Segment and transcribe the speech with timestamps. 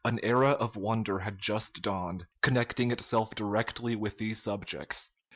[0.03, 5.11] An era of wonder had just dawned, connecting itself directly with these subjects.